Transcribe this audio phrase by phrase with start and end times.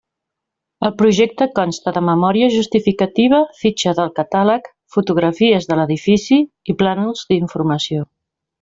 [0.87, 6.43] El projecte consta de memòria justificativa, fitxa del catàleg, fotografies de l'edifici
[6.75, 8.09] i plànols d'informació.